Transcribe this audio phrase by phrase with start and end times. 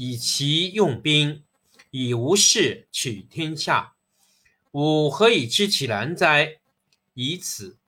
[0.00, 1.42] 以其用兵，
[1.90, 3.94] 以无事取天下。
[4.70, 6.60] 吾何以知其然哉？
[7.14, 7.78] 以此。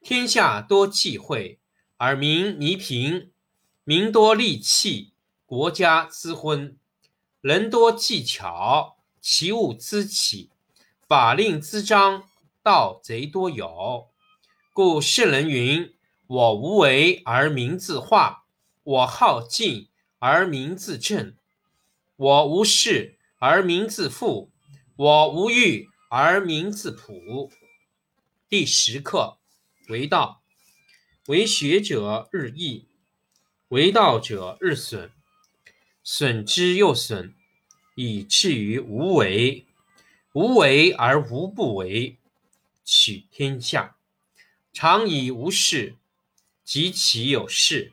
[0.00, 1.58] 天下多忌讳，
[1.98, 3.28] 而民弥贫；
[3.84, 5.12] 民多利器，
[5.44, 6.76] 国家滋昏；
[7.42, 10.48] 人多技巧，其物滋起；
[11.06, 12.24] 法令滋章，
[12.62, 14.08] 盗贼多有。
[14.72, 15.94] 故圣人云
[16.26, 18.46] ：“我无为而民自化，
[18.82, 19.88] 我好静。”
[20.24, 21.34] 而民自正，
[22.14, 24.52] 我无事而民自富，
[24.94, 27.50] 我无欲而民自朴。
[28.48, 29.38] 第十课
[29.88, 30.40] 为道，
[31.26, 32.86] 为学者日益，
[33.66, 35.10] 为道者日损，
[36.04, 37.34] 损之又损，
[37.96, 39.66] 以至于无为。
[40.34, 42.16] 无为而无不为，
[42.84, 43.96] 取天下
[44.72, 45.96] 常以无事，
[46.62, 47.92] 及其有事。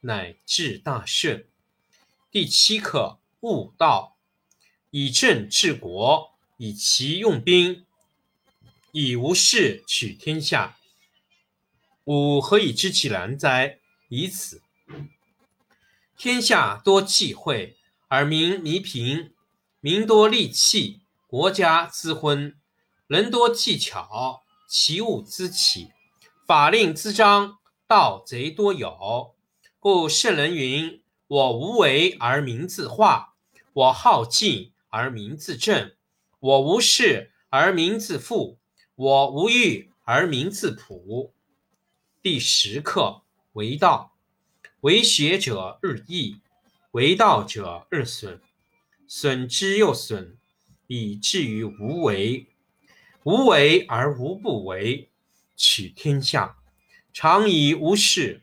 [0.00, 1.46] 乃至大顺。
[2.30, 4.16] 第七课：悟道，
[4.90, 7.84] 以政治国，以其用兵，
[8.92, 10.78] 以无事取天下。
[12.04, 13.78] 吾何以知其然哉？
[14.08, 14.62] 以此。
[16.16, 17.76] 天下多忌讳，
[18.08, 19.32] 而民弥贫；
[19.80, 22.54] 民多利器，国家滋昏；
[23.06, 25.92] 人多技巧，其物滋起；
[26.46, 29.34] 法令滋章，盗贼多有。
[29.82, 33.34] 故圣人云：“我无为而民自化，
[33.72, 35.94] 我好静而民自正，
[36.38, 38.58] 我无事而民自富，
[38.94, 41.32] 我无欲而民自朴。”
[42.20, 44.18] 第十课为道，
[44.80, 46.42] 为学者日益，
[46.90, 48.38] 为道者日损，
[49.08, 50.36] 损之又损，
[50.88, 52.48] 以至于无为。
[53.22, 55.08] 无为而无不为，
[55.56, 56.58] 取天下
[57.14, 58.42] 常以无事。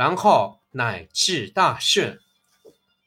[0.00, 2.18] 然后乃至大顺。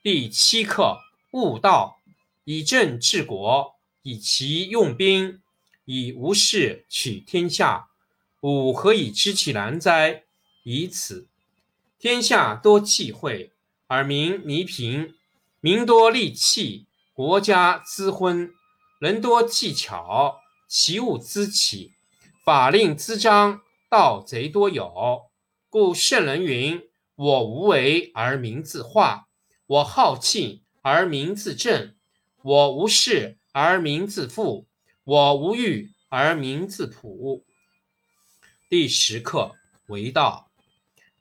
[0.03, 0.99] 第七课：
[1.31, 1.97] 悟道，
[2.43, 3.73] 以政治国，
[4.03, 5.41] 以其用兵，
[5.85, 7.87] 以无事取天下。
[8.41, 10.25] 吾何以知其然哉？
[10.61, 11.27] 以此。
[11.97, 13.51] 天下多忌讳，
[13.87, 15.15] 而民弥贫；
[15.61, 16.85] 民多利器，
[17.15, 18.53] 国家滋昏。
[18.99, 21.93] 人多技巧，其物滋起；
[22.45, 25.23] 法令滋章，盗贼多有。
[25.73, 26.87] 故圣人云
[27.17, 29.27] ：“我无为而民自化，
[29.65, 31.95] 我好庆而民自正，
[32.43, 34.67] 我无事而民自富，
[35.03, 37.43] 我无欲而民自朴。”
[38.69, 39.55] 第十课：
[39.87, 40.51] 为道，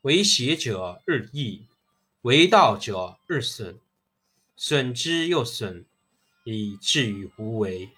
[0.03, 1.67] 为学者日益，
[2.21, 3.81] 为道者日损，
[4.55, 5.87] 损之又损。
[6.45, 7.89] 以至于无为，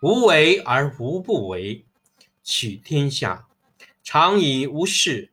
[0.00, 1.84] 无为而无不为。
[2.44, 3.48] 取天下
[4.04, 5.32] 常以无事，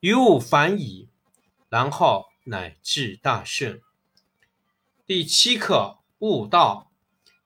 [0.00, 1.08] 于物反矣，
[1.68, 3.80] 然后乃至大顺。
[5.06, 6.90] 第七课：悟道，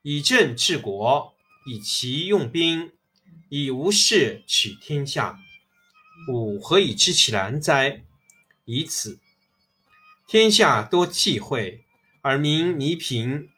[0.03, 1.35] 以政治国，
[1.67, 2.93] 以其用兵，
[3.49, 5.39] 以无事取天下。
[6.29, 8.03] 吾何以知其然哉？
[8.65, 9.19] 以此。
[10.27, 11.85] 天下多忌讳，
[12.21, 13.49] 而民弥贫；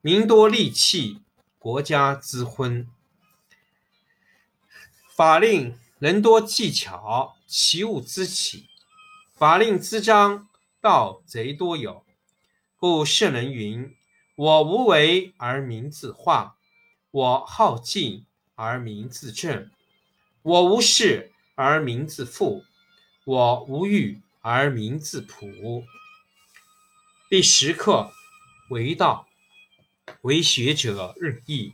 [0.00, 1.22] 民多利器。
[1.58, 2.86] 国家之昏，
[5.08, 8.66] 法令人多技巧，其物滋起；
[9.32, 10.48] 法令滋章，
[10.80, 12.04] 盗贼多有。
[12.76, 13.94] 故圣人云
[14.34, 16.56] ：“我无为而民自化，
[17.12, 18.26] 我好静
[18.56, 19.70] 而民自正，
[20.42, 22.64] 我无事而民自富，
[23.24, 25.84] 我无欲而民自朴。”
[27.30, 28.10] 第十课：
[28.70, 29.28] 为道。
[30.22, 31.72] 为学者日益，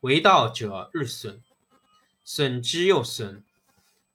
[0.00, 1.42] 为道者日损，
[2.24, 3.44] 损之又损，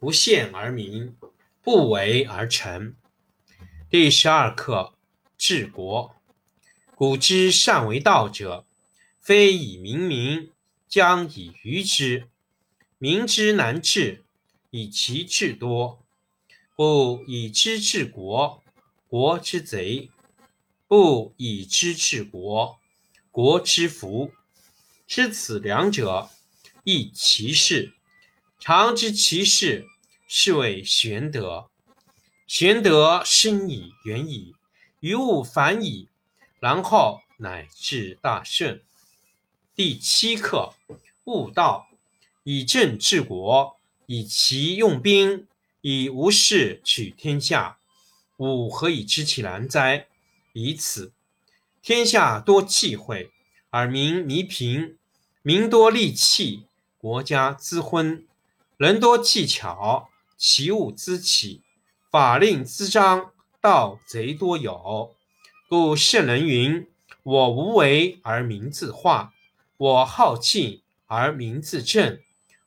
[0.00, 1.16] 不见而明，
[1.60, 2.94] 不为而成。
[3.90, 4.94] 第十二课：
[5.36, 6.14] 治国。
[6.94, 8.64] 古之善为道者，
[9.20, 10.52] 非以明民，
[10.86, 12.28] 将以愚之。
[12.98, 14.24] 民之难治，
[14.70, 16.04] 以其智多。
[16.76, 18.62] 故以知治国，
[19.08, 20.10] 国之贼。
[20.86, 22.78] 不以知治国，
[23.32, 24.30] 国之福。
[25.08, 26.30] 知此两者，
[26.84, 27.94] 亦其事。
[28.60, 29.86] 常知其事，
[30.26, 31.70] 是谓玄德。
[32.46, 34.54] 玄德深矣，远矣，
[34.98, 36.08] 于物反矣，
[36.58, 38.82] 然后乃至大顺。
[39.76, 40.74] 第七课：
[41.24, 41.88] 悟道，
[42.42, 45.46] 以政治国，以其用兵，
[45.80, 47.78] 以无事取天下。
[48.38, 50.08] 吾何以知其然哉？
[50.52, 51.12] 以此，
[51.80, 53.30] 天下多忌讳，
[53.70, 54.96] 而民弥贫；
[55.42, 56.64] 民多利器，
[56.98, 58.24] 国家滋昏。
[58.78, 61.62] 人多技巧，其物滋起；
[62.12, 65.16] 法令滋章，盗贼多有。
[65.68, 66.86] 故圣人云
[67.24, 69.32] ：“我无为而民自化，
[69.78, 72.20] 我好静而民自正；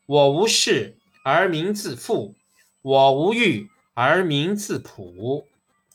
[0.05, 2.35] 我无事而民自富；
[2.81, 5.47] 我无欲而民自朴。